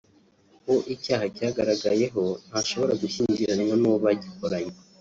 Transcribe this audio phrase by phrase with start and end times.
[0.67, 4.73] uwo icyaha cyagaragayeho ntashobora gushyingiranwa n’uwo bagikoranye